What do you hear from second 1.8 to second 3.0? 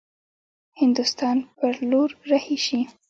لور رهي شي.